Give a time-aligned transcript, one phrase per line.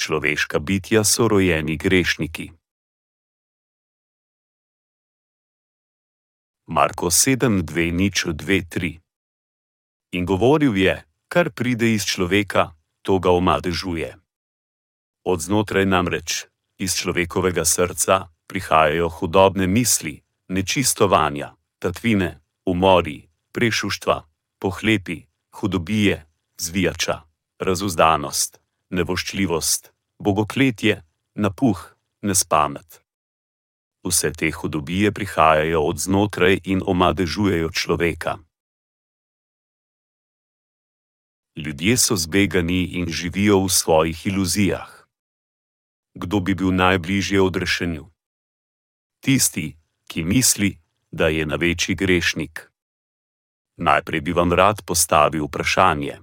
[0.00, 2.50] človeška bitja so rojeni grešniki.
[6.70, 8.96] Marko 7, 2, nič 2, 3.
[10.16, 10.96] In govoril je,
[11.28, 12.72] kar pride iz človeka,
[13.02, 14.16] to ga omadežuje.
[15.26, 16.46] Od znotraj namreč,
[16.78, 24.16] iz človekovega srca, prihajajo hudobne misli, nečistovanja, tatvine, umori, prešuštva,
[24.58, 25.26] pohlepi,
[25.58, 26.26] hudobije,
[26.58, 27.22] zvijača,
[27.58, 28.59] razuzdanost,
[28.90, 31.02] nevoščljivost, bogokletje,
[31.34, 31.80] napuh,
[32.22, 33.00] nespamet.
[34.04, 38.38] Vse te hudobije prihajajo od znotraj in omadežujejo človeka.
[41.56, 44.90] Ljudje so zbegani in živijo v svojih iluzijah.
[46.14, 48.06] Kdo bi bil najbližje odrešenju?
[49.20, 49.76] Tisti,
[50.08, 50.78] ki misli,
[51.10, 52.70] da je največji grešnik.
[53.76, 56.18] Najprej bi vam rad postavil vprašanje: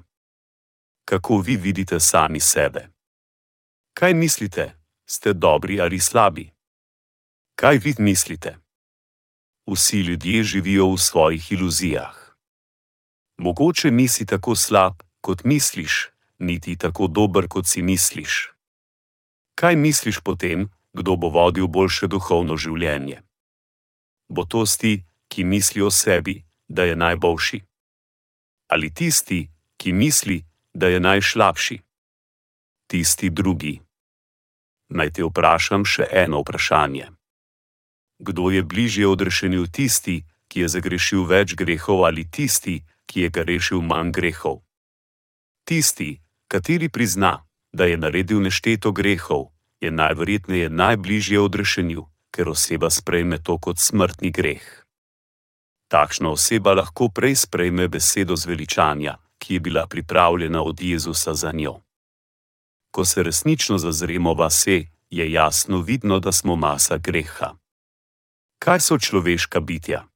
[1.09, 2.89] Kako vi vidite sami sebe?
[3.93, 6.51] Kaj mislite, ste dobri ali slabi?
[7.55, 8.57] Kaj vi mislite?
[9.71, 12.35] Vsi ljudje živijo v svojih iluzijah.
[13.37, 18.51] Mogoče nisi tako slab, kot misliš, niti tako dober, kot si misliš.
[19.55, 23.23] Kaj misliš potem, kdo bo vodil boljše duhovno življenje?
[24.29, 27.61] Bo to ti, ki misli o sebi, da je najboljši?
[28.67, 29.47] Ali tisti,
[29.77, 30.43] ki misli,
[30.77, 31.79] da je najslabši?
[32.87, 33.79] Tisti drugi.
[34.89, 37.07] Naj te vprašam še eno vprašanje.
[38.19, 42.77] Kdo je bližje odrešenju tisti, ki je zagrešil več grehov, ali tisti,
[43.09, 44.61] ki je grešil manj grehov?
[45.65, 47.33] Tisti, kateri prizna,
[47.73, 49.49] da je naredil nešteto grehov,
[49.81, 54.65] je najverjetneje najbližje odrešenju, ker oseba sprejme to kot smrtni greh.
[55.89, 61.81] Takšna oseba lahko prej sprejme besedo zveličanja, ki je bila pripravljena od Jezusa za njo.
[62.91, 67.55] Ko se resnično zazremo vase, je jasno vidno, da smo masa greha.
[68.59, 70.07] Kaj so človeška bitja?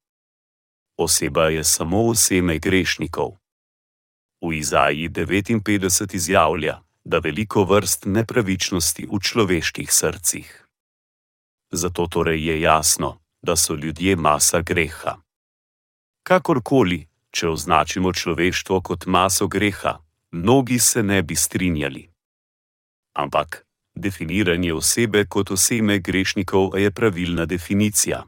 [0.96, 3.30] Oseba je samo oseme grešnikov.
[4.42, 10.66] V Izaji 59 izjavlja, da veliko vrst nepravičnosti v človeških srcih.
[11.72, 15.16] Zato torej je jasno, da so ljudje masa greha.
[16.22, 19.98] Kakorkoli, če označimo človeštvo kot maso greha,
[20.30, 22.08] mnogi se ne bi strinjali.
[23.12, 28.24] Ampak definiranje osebe kot oseme grešnikov je pravilna definicija.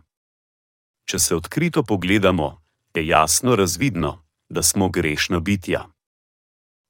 [1.05, 2.63] Če se odkrito pogledamo,
[2.95, 5.89] je jasno razvidno, da smo grešna bitja.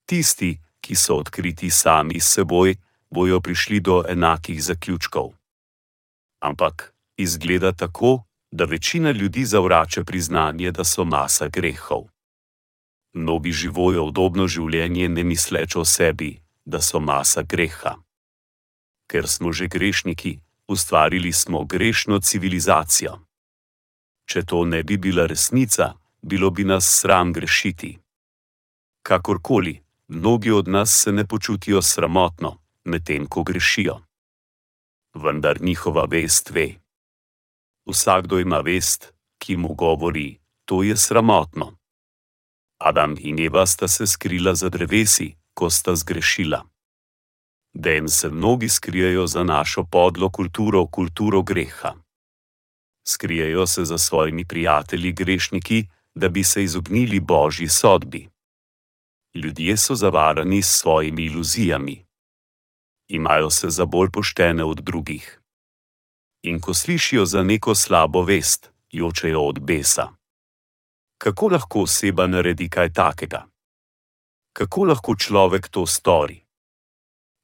[0.07, 2.77] Tisti, ki so odkriti sami s seboj,
[3.11, 5.33] bojo prišli do enakih zaključkov.
[6.41, 8.25] Ampak izgleda tako,
[8.55, 12.03] da večina ljudi zavrača priznanje, da so masa grehov.
[13.13, 17.97] Mnogi živijo udobno življenje, ne misleč o sebi, da so masa greha.
[19.11, 20.39] Ker smo že grešniki,
[20.69, 23.19] ustvarili smo grešno civilizacijo.
[24.25, 25.93] Če to ne bi bila resnica,
[26.23, 27.99] bilo bi nas sram grešiti.
[29.03, 32.55] Kakorkoli, mnogi od nas se ne počutijo sramotno,
[32.85, 33.99] medtem ko grešijo.
[35.15, 36.84] Vendar njihova vest ve.
[37.87, 41.77] Vsakdo ima vest, ki mu govori: To je sramotno.
[42.79, 46.65] Adam in Eva sta se skrila za drevesi, ko sta zgrešila.
[47.75, 51.95] Den se mnogi skrijejo za našo podlo kulturo, kulturo greha.
[53.07, 58.35] Skrijejo se za svojimi prijatelji grešniki, da bi se izognili božji sodbi
[59.35, 62.07] ljudje so zavarani s svojimi iluzijami.
[63.09, 65.41] Imajo se za bolj poštene od drugih.
[66.45, 70.09] In ko slišijo za neko slabo vest, jočejo od besa.
[71.19, 73.47] Kako lahko oseba naredi kaj takega?
[74.53, 76.45] Kako lahko človek to stori?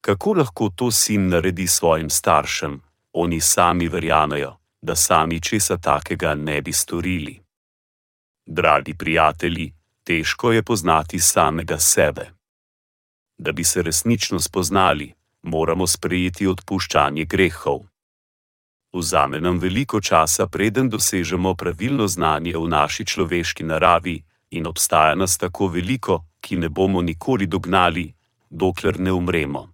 [0.00, 2.80] Kako lahko to sin naredi svojim staršem,
[3.12, 7.40] oni sami verjamejo, da sami česa takega ne bi storili?
[8.46, 9.72] Dragi prijatelji,
[10.04, 12.30] težko je poznati samega sebe.
[13.38, 17.89] Da bi se resnično spoznali, moramo sprejeti odpuščanje grehov.
[18.92, 25.38] Vzame nam veliko časa, preden dosežemo pravilno znanje v naši človeški naravi, in obstaja nas
[25.38, 28.14] tako veliko, ki ne bomo nikoli dognali,
[28.50, 29.72] dokler ne umremo.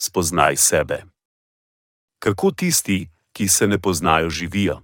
[0.00, 1.04] Spoznaj sebe.
[2.18, 4.80] Kako tisti, ki se ne poznajo, živijo?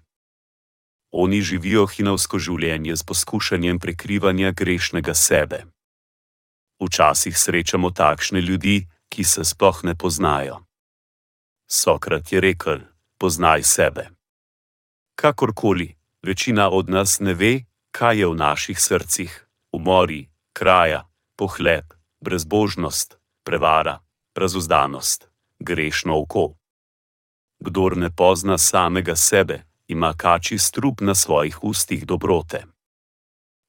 [1.10, 5.64] Oni živijo hinovsko življenje z poskušanjem prekrivanja grešnega sebe.
[6.82, 10.60] Včasih srečamo takšne ljudi, ki se sploh ne poznajo.
[11.76, 12.78] Sokrat je rekel:
[13.18, 14.08] Poznaj sebe.
[15.14, 21.84] Kakorkoli, večina od nas ne ve, kaj je v naših srcih: umori, kraja, pohleb,
[22.20, 23.98] brezbožnost, prevara,
[24.34, 25.28] razuzdanost,
[25.58, 26.54] grešno oko.
[27.58, 32.64] Kdor ne pozna samega sebe, ima kači strup na svojih ustih dobrote.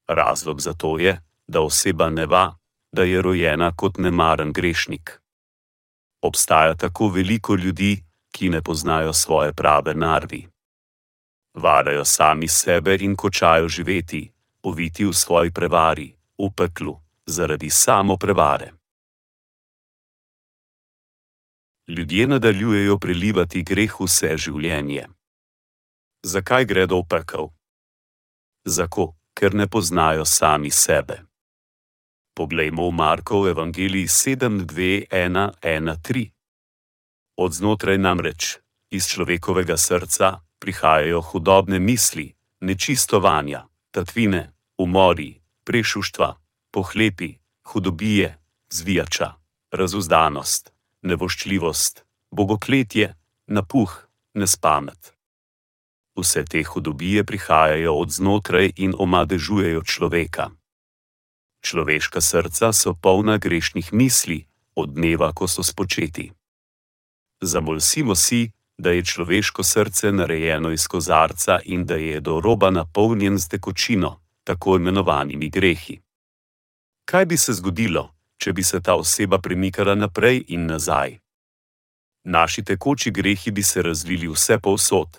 [0.08, 2.56] Razlog za to je, da oseba ne va,
[2.92, 5.25] da je rojena kot nemaren grešnik.
[6.22, 10.48] Obstaja tako veliko ljudi, ki ne poznajo svoje prave narvi.
[11.54, 14.32] Varajo sami sebe in kočajo živeti,
[14.62, 18.72] oviti v svoji prevari, v peklu, zaradi samo prevare.
[21.88, 25.06] Ljudje nadaljujejo prelivati greh vse življenje.
[26.22, 27.48] Zakaj gredo v pekel?
[28.64, 31.22] Zato, ker ne poznajo sami sebe.
[32.36, 36.30] Poglejmo v Markov evangeliji 7:2:1:1:3.
[37.36, 38.58] Od znotraj namreč,
[38.92, 46.36] iz človekovega srca, prihajajo hudobne misli, nečistovanja, tatvine, umori, prešuštva,
[46.70, 47.34] pohlepi,
[47.72, 48.38] hudobije,
[48.68, 49.32] zvijača,
[49.72, 50.72] razuzdanost,
[51.02, 53.14] nevoščljivost, bogokletje,
[53.46, 55.14] napuh, nespamet.
[56.16, 60.50] Vse te hudobije prihajajo od znotraj in omadežujejo človeka.
[61.66, 64.46] Človeška srca so polna grešnih misli,
[64.78, 66.30] od dneva, ko so spočeti.
[67.42, 73.38] Zamolsimo si, da je človeško srce narejeno iz kozarca in da je do roba napolnjen
[73.38, 75.98] z tekočino, tako imenovanimi grehi.
[77.04, 81.18] Kaj bi se zgodilo, če bi se ta oseba premikala naprej in nazaj?
[82.24, 85.18] Naši tekoči grehi bi se razvili vse povsod.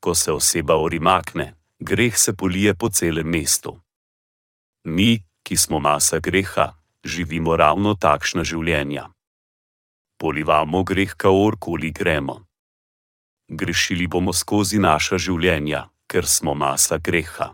[0.00, 3.80] Ko se oseba orimakne, greh se polije po celem mestu.
[4.84, 6.72] Mi, ki smo masa greha,
[7.04, 9.12] živimo ravno takšna življenja
[10.22, 12.46] polivamo greh, kaorkoli gremo.
[13.48, 17.48] Grešili bomo skozi naša življenja, ker smo masa greha.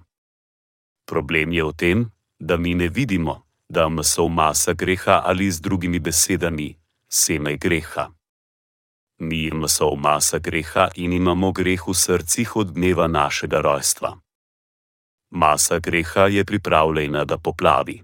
[1.09, 2.05] Problem je v tem,
[2.37, 6.77] da mi ne vidimo, da so masa greha ali z drugimi besedami,
[7.09, 8.13] seme greha.
[9.19, 14.13] Mi smo masa greha in imamo greh v srcih od dneva našega rojstva.
[15.31, 18.03] Masa greha je pripravljena, da poplavi.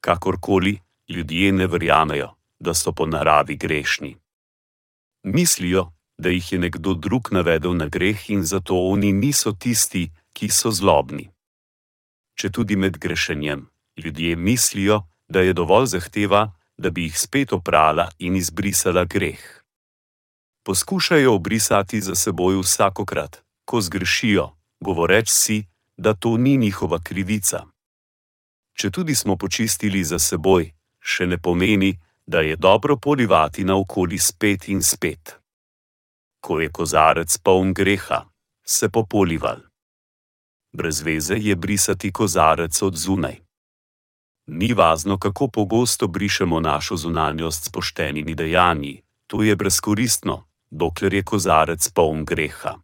[0.00, 0.78] Kakorkoli,
[1.08, 4.16] ljudje ne verjamejo, da so po naravi grešni.
[5.22, 10.48] Mislijo, da jih je nekdo drug navedel na greh in zato oni niso tisti, ki
[10.48, 11.30] so zlobni.
[12.34, 13.70] Če tudi med grešenjem
[14.00, 19.40] ljudje mislijo, da je dovolj zahteva, da bi jih spet oprala in izbrisala greh.
[20.64, 24.50] Poskušajo obrisati za seboj vsakokrat, ko zgrešijo,
[24.80, 25.64] govoreč si,
[26.00, 27.64] da to ni njihova krivica.
[28.72, 30.70] Če tudi smo počistili za seboj,
[31.00, 31.92] še ne pomeni,
[32.26, 35.36] da je dobro polivati naokoli spet in spet.
[36.40, 38.24] Ko je kozarec poln greha,
[38.64, 39.60] se popolival.
[40.72, 43.36] Brez veze je brisati kozarec od zunaj.
[44.46, 51.22] Ni važno, kako pogosto brišemo našo zunanjost s poštenimi dejanji, to je brezkoristno, dokler je
[51.24, 52.80] kozarec poln greha.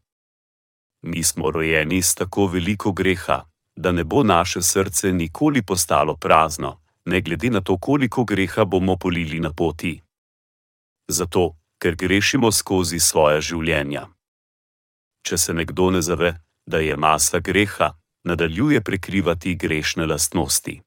[1.03, 3.45] Mi smo rojeni s tako veliko greha,
[3.77, 8.97] da ne bo naše srce nikoli postalo prazno, ne glede na to, koliko greha bomo
[8.97, 10.01] polili na poti.
[11.09, 14.07] Zato, ker grešimo skozi svoje življenja.
[15.23, 16.35] Če se nekdo ne zave,
[16.67, 17.93] da je masa greha,
[18.25, 20.81] nadaljuje prekrivati grešne lastnosti.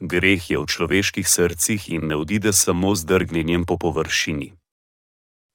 [0.00, 4.52] Greh je v človeških srcih in ne odide samo z drgnjenjem po površini.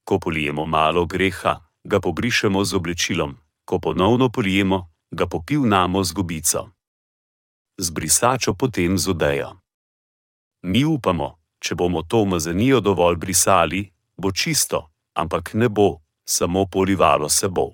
[0.04, 6.74] Ko polijemo malo greha, ga pobrišemo z oblečilom, ko ponovno polijemo, ga popivnamo z gobico
[7.77, 9.58] z brisačo potem z odejo.
[10.63, 17.29] Mi upamo, če bomo to umazanijo dovolj brisali, bo čisto, ampak ne bo, samo polivalo
[17.29, 17.74] se bo.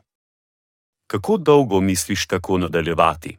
[1.07, 3.37] Kako dolgo misliš tako nadaljevati?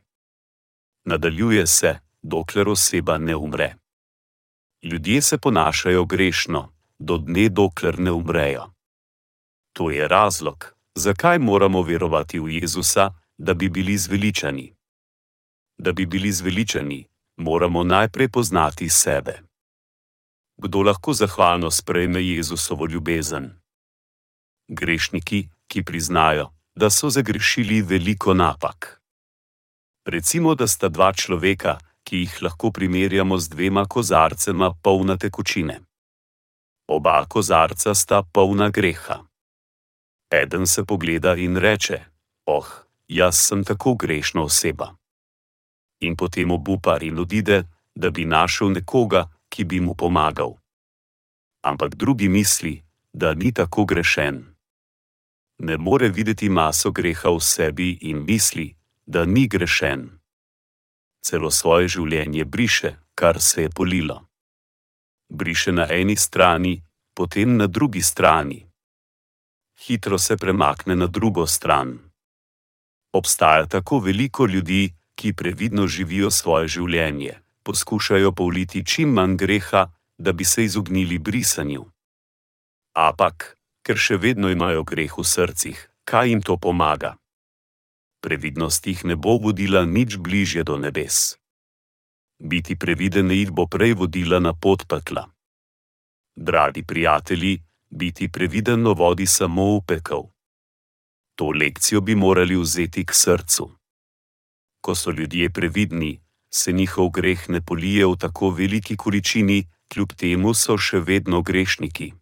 [1.04, 3.74] Nadaljuje se, dokler oseba ne umre.
[4.82, 8.70] Ljudje se ponašajo grešno, do dne, dokler ne umrejo.
[9.72, 14.74] To je razlog, zakaj moramo verovati v Jezusa, da bi bili zveličani
[15.80, 17.06] da bi bili zveličani,
[17.36, 19.42] moramo najprej poznati sebe.
[20.56, 23.50] Kdo lahko zahvalno sprejme Jezusovo ljubezen?
[24.68, 29.00] Grešniki, ki priznajo, da so zagrešili veliko napak.
[30.04, 35.80] Recimo, da sta dva človeka, ki jih lahko primerjamo z dvema kozarcema polna tekočine.
[36.88, 39.29] Oba kozarca sta polna greha.
[40.30, 42.04] Eden se pogleda in reče:
[42.46, 42.66] Oh,
[43.08, 45.00] jaz sem tako grešna oseba
[46.00, 50.56] in potem obupar in odide, da bi našel nekoga, ki bi mu pomagal.
[51.62, 52.82] Ampak drugi misli,
[53.12, 54.54] da ni tako grešen.
[55.58, 60.08] Ne more videti maso greha v sebi in misli, da ni grešen.
[61.20, 64.26] Celo svoje življenje briše, kar se je polilo.
[65.28, 66.82] briše na eni strani,
[67.14, 68.69] potem na drugi strani.
[69.80, 71.98] Hitro se premakne na drugo stran.
[73.12, 79.86] Obstaja tako veliko ljudi, ki previdno živijo svoje življenje, poskušajo povliti čim manj greha,
[80.18, 81.86] da bi se izognili brisanju.
[82.92, 87.16] Ampak, ker še vedno imajo greh v srcih, kaj jim to pomaga?
[88.20, 91.38] Previdnost jih ne bo vodila nič bližje do nebes.
[92.36, 95.24] Biti previden jih bo prej vodila na pot pekla.
[96.36, 97.56] Dragi prijatelji,
[97.90, 100.22] biti previdno vodi samo v pekel.
[101.34, 103.70] To lekcijo bi morali vzeti k srcu.
[104.80, 106.20] Ko so ljudje previdni,
[106.50, 112.12] se njihov greh ne polije v tako veliki količini, kljub temu so še vedno grešniki.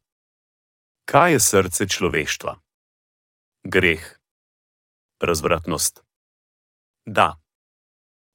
[1.08, 2.52] Kaj je srce človeštva?
[3.64, 4.04] Greh.
[5.20, 6.02] Razvratnost.
[7.06, 7.40] Da.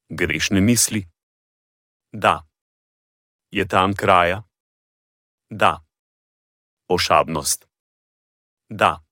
[0.10, 1.06] Grešne misli.
[2.12, 2.44] Da.
[3.52, 4.44] Je tam kraja?
[5.50, 5.86] Da.
[6.88, 7.68] Ošabnost.
[8.70, 9.04] Da.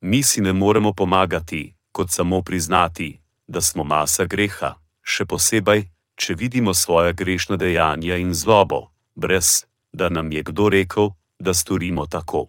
[0.00, 6.34] Mi si ne moremo pomagati, kot samo priznati, da smo masa greha, še posebej, če
[6.34, 12.46] vidimo svoje grešne dejanja in zlobo, brez da nam je kdo rekel, da storimo tako.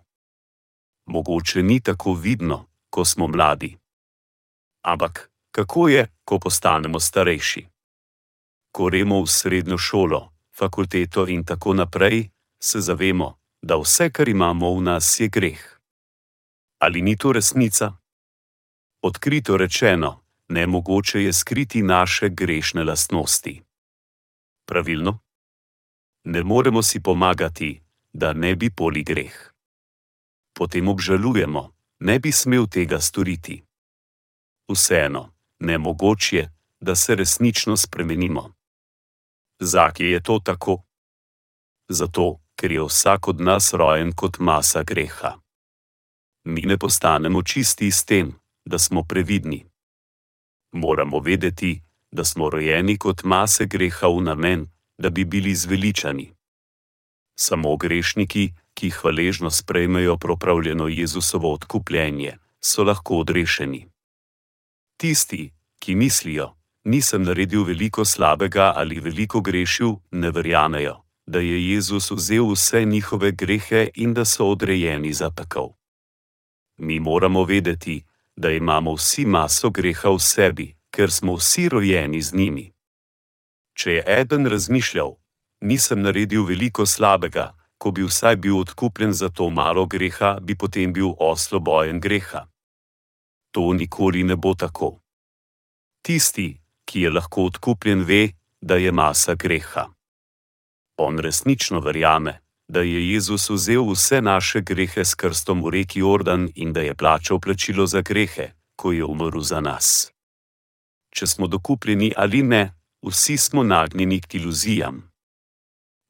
[1.05, 3.77] Mogoče ni tako vidno, ko smo mladi.
[4.81, 7.67] Ampak, kako je, ko postanemo starejši?
[8.71, 12.29] Ko gremo v srednjo šolo, fakulteto in tako naprej,
[12.59, 15.79] se zavemo, da vse, kar imamo v nas, je greh.
[16.79, 17.93] Ali ni to resnica?
[19.01, 23.61] Odkrito rečeno, nemogoče je skriti naše grešne lastnosti.
[24.65, 25.19] Pravilno?
[26.23, 27.81] Ne moremo si pomagati,
[28.13, 29.53] da ne bi poli greh.
[30.53, 33.63] Potem obžalujemo, ne bi smel tega storiti.
[34.69, 38.53] Vseeno, nemogoče je, da se resnično spremenimo.
[39.59, 40.83] Zakaj je to tako?
[41.89, 45.37] Zato, ker je vsak od nas rojen kot masa greha.
[46.45, 48.33] Mi ne postanemo čisti s tem,
[48.65, 49.65] da smo previdni.
[50.73, 56.33] Moramo vedeti, da smo rojeni kot mase greha v namen, da bi bili zveličani.
[57.39, 63.87] Samo grešniki, ki hvaležno sprejmejo propravljeno Jezusovo odkupljenje, so lahko odrešeni.
[64.97, 72.11] Tisti, ki mislijo, nisem naredil veliko slabega ali veliko grešil, ne verjamejo, da je Jezus
[72.11, 75.69] vzel vse njihove grehe in da so odrejeni za pekel.
[76.77, 78.05] Mi moramo vedeti,
[78.35, 82.73] da imamo vsi maso greha v sebi, ker smo vsi rojeni z njimi.
[83.73, 85.15] Če je eden razmišljal,
[85.61, 90.93] nisem naredil veliko slabega, ko bi vsaj bil odkupljen za to malo greha, bi potem
[90.93, 92.47] bil oslobojen greha.
[93.51, 94.99] To nikoli ne bo tako.
[96.01, 98.29] Tisti, ki je lahko odkupljen, ve,
[98.61, 99.96] da je masa greha.
[100.97, 106.49] On resnično verjame, da je Jezus vzel vse naše grehe s krstom v reki Jordan
[106.55, 110.11] in da je plačal plačilo za grehe, ko je umrl za nas.
[111.15, 112.73] Če smo dokupljeni ali ne,
[113.05, 115.11] vsi smo nagnjeni k iluzijam.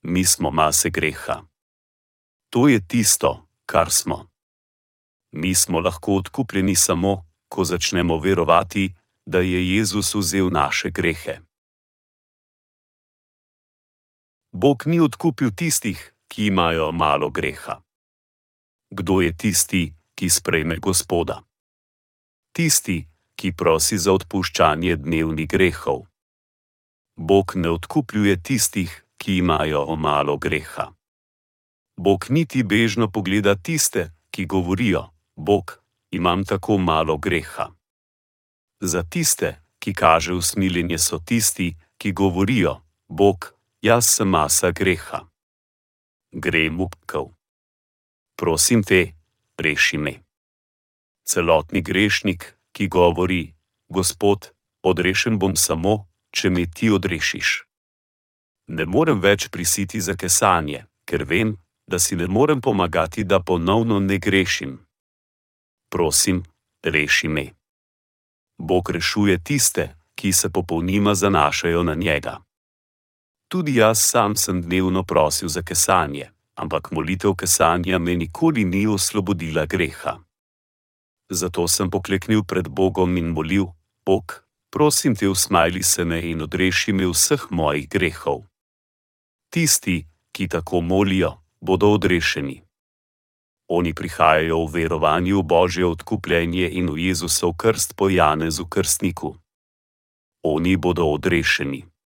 [0.04, 1.44] Mi smo mase greha.
[2.50, 4.28] To je tisto, kar smo.
[5.32, 8.94] Mi smo lahko odkupljeni samo, ko začnemo verovati,
[9.26, 11.47] da je Jezus vzel naše grehe.
[14.58, 17.76] Bog ni odkupil tistih, ki imajo malo greha.
[18.90, 21.44] Kdo je tisti, ki sprejme Gospoda?
[22.58, 23.06] Tisti,
[23.38, 26.00] ki prosi za odpuščanje dnevnih grehov.
[27.16, 28.90] Bog ne odkupljuje tistih,
[29.22, 30.88] ki imajo malo greha.
[31.98, 35.04] Bog niti bežno pogleda tiste, ki govorijo:
[35.36, 37.68] Bog, imam tako malo greha.
[38.82, 45.28] Za tiste, ki kaže usmiljenje, so tisti, ki govorijo: Bog, jaz sem masa greha.
[46.32, 47.32] Grem v pekel.
[48.38, 49.14] Prosim te,
[49.58, 50.14] reši me.
[51.26, 53.54] Celotni grešnik, ki govori:
[53.90, 54.54] Gospod,
[54.84, 57.64] odrešen bom samo, če me ti odrešiš.
[58.68, 61.56] Ne morem več prisiti za kesanje, ker vem,
[61.88, 64.78] da si ne morem pomagati, da ponovno ne grešim.
[65.90, 66.44] Prosim,
[66.84, 67.46] reši me.
[68.58, 72.47] Bog rešuje tiste, ki se popolnoma zanašajo na njega.
[73.48, 79.66] Tudi jaz sam sem dnevno prosil za kesanje, ampak molitev kesanja me nikoli ni osvobodila
[79.66, 80.20] greha.
[81.30, 83.72] Zato sem pokleknil pred Bogom in molil:
[84.06, 88.44] Bog, prosim te, usmajli se me in odreši me vseh mojih grehov.
[89.50, 92.64] Tisti, ki tako molijo, bodo odrešeni.
[93.68, 99.36] Oni prihajajo v verovanju v Božje odkupljenje in v Jezusov krst po Janezu krstniku.
[100.44, 101.97] Oni bodo odrešeni.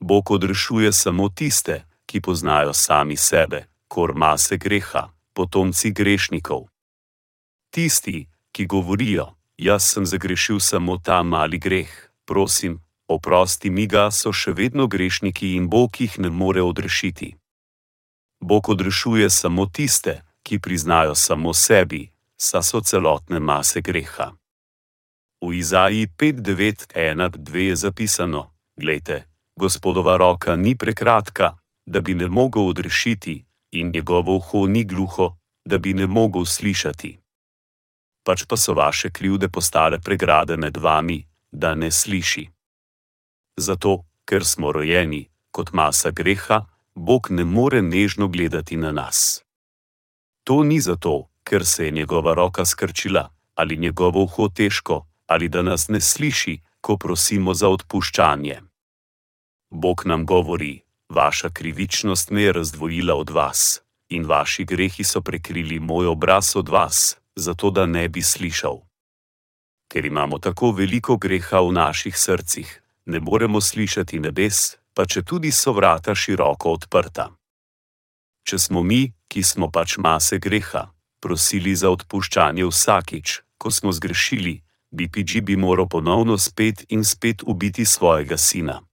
[0.00, 6.68] Bog odrešuje samo tiste, ki poznajo sami sebe, kor mase greha, potomci grešnikov.
[7.70, 14.32] Tisti, ki govorijo, jaz sem zagrešil samo ta mali greh, prosim, oprosti mi ga, so
[14.32, 17.36] še vedno grešniki in Bog jih ne more odrešiti.
[18.40, 24.32] Bog odrešuje samo tiste, ki priznajo samo sebi, sa so celotne mase greha.
[25.42, 29.27] V Izaji 5:9:1:2 je zapisano: Glejte,
[29.58, 35.78] gospodova roka ni prekratka, da bi ne mogel odrešiti, in njegovo uho ni gluho, da
[35.78, 37.18] bi ne mogel slišati.
[38.24, 42.48] Pač pa so vaše krivde postale pregrade med vami, da ne sliši.
[43.56, 49.42] Zato, ker smo rojeni kot masa greha, Bog ne more nežno gledati na nas.
[50.44, 55.62] To ni zato, ker se je njegova roka skrčila, ali njegovo uho težko, ali da
[55.62, 58.67] nas ne sliši, ko prosimo za odpuščanje.
[59.70, 65.78] Bog nam govori: Vaša krivičnost me je razdvojila od vas, in vaši grehi so prekrili
[65.80, 68.80] moj obraz od vas, zato da ne bi slišal.
[69.88, 75.52] Ker imamo tako veliko greha v naših srcih, ne moremo slišati nebes, pa če tudi
[75.52, 77.30] so vrata široko odprta.
[78.44, 80.88] Če smo mi, ki smo pač mase greha,
[81.20, 84.60] prosili za odpuščanje vsakič, ko smo zgrešili,
[84.90, 88.87] bi PG bi moral ponovno spet in spet ubiti svojega sina.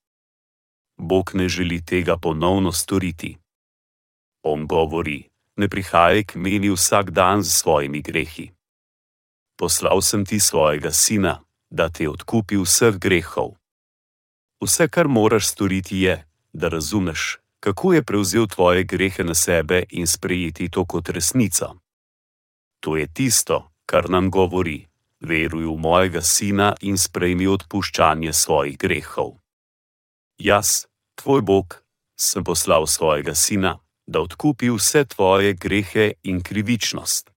[0.97, 3.37] Bog ne želi tega ponovno storiti.
[4.43, 8.51] On govori: Ne prihajaj k meni vsak dan z svojimi grehi.
[9.57, 13.55] Poslal sem ti svojega sina, da te odkupi vseh grehov.
[14.61, 20.07] Vse, kar moraš storiti, je, da razumeš, kako je prevzel tvoje grehe na sebe in
[20.07, 21.75] sprejeti to kot resnico.
[22.79, 24.87] To je tisto, kar nam govori:
[25.19, 29.44] Veruj v mojega sina in sprejmi odpuščanje svojih grehov.
[30.37, 31.83] Jaz, tvoj Bog,
[32.19, 37.31] sem poslal svojega sina, da odkupi vse tvoje grehe in krivičnost.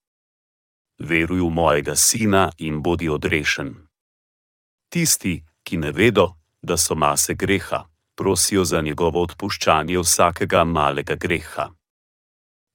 [0.98, 3.86] Veruj v mojega sina in bodi odrešen.
[4.90, 11.70] Tisti, ki ne vedo, da so mase greha, prosijo za njegovo odpuščanje vsakega malega greha.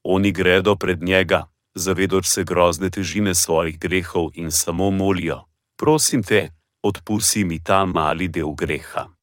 [0.04, 5.44] Oni gredo pred njega, zavedoč se grozne težine svojih grehov in samo molijo:
[5.76, 6.50] Prosim te,
[6.84, 9.14] odpusti mi ta mali del greha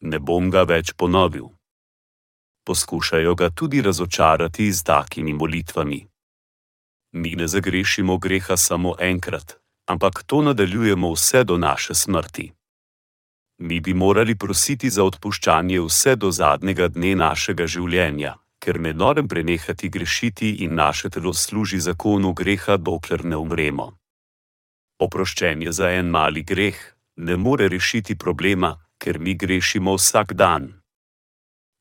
[0.00, 1.48] ne bom ga več ponovil.
[2.66, 6.06] Poskušajo ga tudi razočarati z takimi molitvami.
[7.12, 9.56] Mi ne zagrešimo greha samo enkrat,
[9.86, 12.52] ampak to nadaljujemo vse do naše smrti.
[13.58, 19.28] Mi bi morali prositi za odpuščanje vse do zadnjega dne našega življenja, ker ne morem
[19.28, 23.92] prenehati grešiti in naše telo služi zakonu greha, dokler ne umremo.
[25.00, 26.76] Oproščenje za en mali greh
[27.16, 30.80] ne more rešiti problema, ker mi grešimo vsak dan.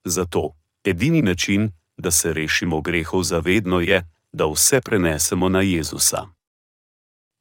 [0.06, 6.28] Zato edini način, da se rešimo grehov zavedno, je, da vse prenesemo na Jezusa.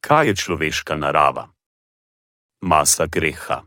[0.01, 1.49] Kaj je človeška narava?
[2.61, 3.63] Masa greha.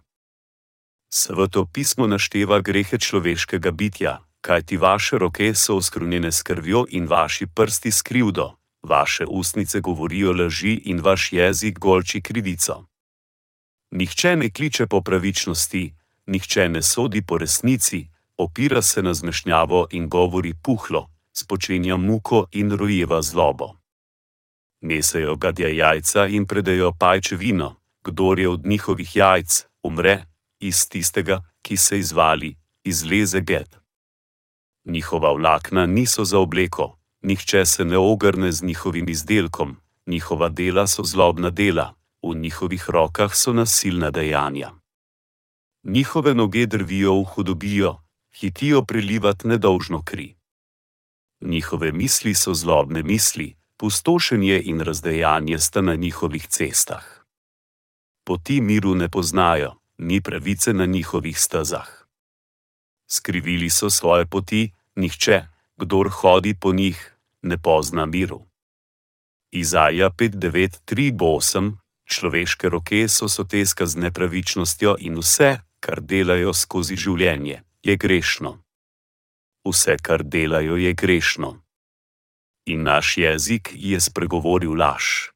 [1.13, 7.48] Sveto pismo našteva grehe človeškega bitja, kajti vaše roke so oskrunjene s krvjo in vaši
[7.48, 12.86] prsti s krivdo, vaše ustnice govorijo laži in vaš jezik golči krivico.
[13.91, 15.93] Nihče ne kliče po pravičnosti,
[16.26, 22.71] nihče ne sodi po resnici, opira se na zmešnjavo in govori puhlo, spočenja muko in
[22.71, 23.73] rojeva zlobo.
[24.82, 30.26] Mesejo gadja jajca in predajo pajčevino, kdor je od njihovih jajc, umre,
[30.60, 33.78] iz tistega, ki se izvali, izleze get.
[34.86, 41.04] Njihova vlakna niso za obleko, nihče se ne ogrne z njihovim izdelkom, njihova dela so
[41.04, 44.71] zlobna dela, v njihovih rokah so nasilna dejanja
[45.88, 47.97] njihove noge drvijo v hudobijo,
[48.39, 50.36] hitijo prelivati nedolžno kri.
[51.41, 57.06] Njihove misli so zlobne misli, pustošenje in razdejanje sta na njihovih cestah.
[58.23, 61.89] Poti miru ne poznajo, ni pravice na njihovih stezah.
[63.08, 68.41] Skrivili so svoje poti, nihče, kdor hodi po njih, ne pozna miru.
[69.51, 77.98] Izaja 5:9:3:8 Človeške roke so soteska z nepravičnostjo in vse, kar delajo skozi življenje, je
[78.00, 78.63] grešno.
[79.67, 81.62] Vse, kar delajo, je grešno.
[82.72, 85.36] In naš jezik je spregovoril laž.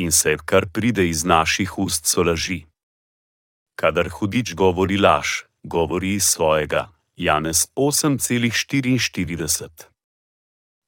[0.00, 2.64] In vse, kar pride iz naših ust, so laži.
[3.76, 9.68] Kadar hudič govori laž, govori iz svojega, Janez 8,44.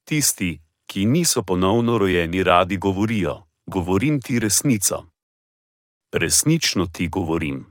[0.08, 5.04] Tisti, ki niso ponovno rojeni, radi govorijo: Govorim ti resnico.
[6.12, 7.70] Resnično ti govorim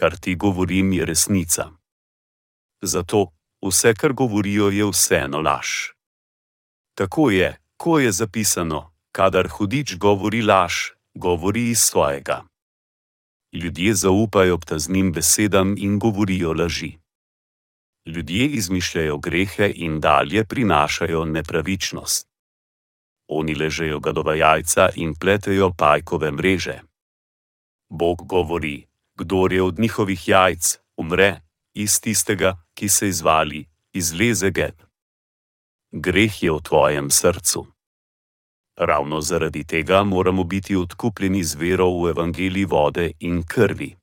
[0.00, 1.70] kar ti govorim, je resnica.
[2.82, 3.32] Zato,
[3.66, 5.68] vse, kar govorijo, je vseeno laž.
[6.96, 8.80] Tako je, ko je zapisano:
[9.12, 10.74] kadar hudič govori laž,
[11.14, 12.44] govori iz svojega.
[13.52, 16.92] Ljudje zaupajo obtaznim besedam in govorijo laži.
[18.06, 22.29] Ljudje izmišljajo grehe in dalje prinašajo nepravičnost.
[23.30, 26.80] Oni ležejo gadova jajca in pletejo pajkove mreže.
[27.88, 31.40] Bog govori: kdo je od njihovih jajc, umre,
[31.74, 34.82] iz tistega, ki se izvali, izleze geb.
[35.92, 37.66] Greh je v tvojem srcu.
[38.76, 43.96] Ravno zaradi tega moramo biti odkupljeni z vero v evangeliji vode in krvi.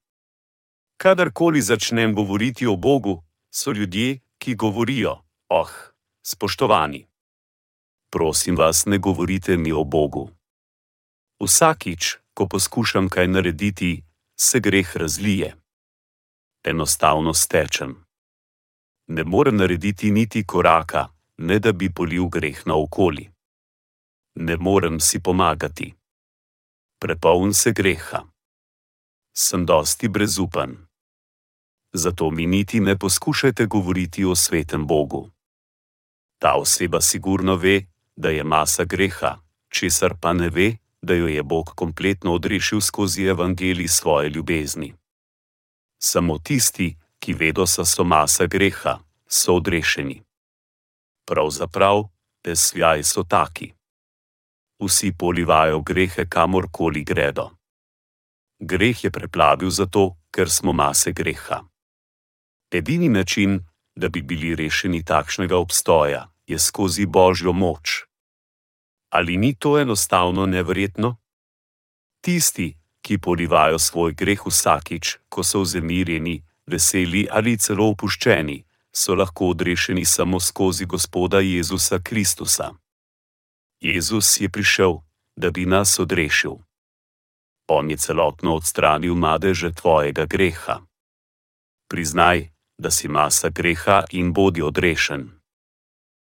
[0.97, 5.17] Kadarkoli začnem govoriti o Bogu, so ljudje, ki govorijo:
[5.49, 5.71] Oh,
[6.21, 7.07] spoštovani!
[8.09, 10.29] Prosim vas, ne govorite mi o Bogu.
[11.39, 14.03] Vsakič, ko poskušam kaj narediti,
[14.39, 15.55] se greh razlije.
[16.63, 18.03] Enostavno stečem.
[19.07, 23.37] Ne morem narediti niti koraka, ne da bi polil greh naokoli
[24.37, 25.93] ne morem si pomagati.
[26.99, 28.25] Prepoln se greha.
[29.33, 30.87] Sem dosti brezupan.
[31.93, 35.29] Zato mi niti ne poskušajte govoriti o svetem Bogu.
[36.39, 37.85] Ta oseba sigurno ve,
[38.17, 39.37] da je masa greha,
[39.69, 44.93] česar pa ne ve, da jo je Bog kompletno odrešil skozi evangelij svoje ljubezni.
[45.99, 50.21] Samo tisti, ki vedo, da so masa greha, so odrešeni.
[51.25, 52.03] Pravzaprav,
[52.43, 53.77] pesljaj so taki
[54.79, 57.49] vsi polivajo grehe kamorkoli gredo.
[58.59, 61.63] Greh je preplavil zato, ker smo mase greha.
[62.71, 63.59] Edini način,
[63.95, 68.06] da bi bili rešeni takšnega obstoja, je skozi božjo moč.
[69.09, 71.17] Ali ni to enostavno neverjetno?
[72.21, 79.53] Tisti, ki polivajo svoj greh vsakič, ko so vzemirjeni, veseli ali celo opuščeni, so lahko
[79.53, 82.73] odrešeni samo skozi Gospoda Jezusa Kristusa.
[83.79, 84.99] Jezus je prišel,
[85.35, 86.57] da bi nas odrešil.
[87.67, 90.81] On je celotno odstranil madeže tvojega greha.
[91.87, 95.36] Priznaj, da si masa greha in bodi odrešen.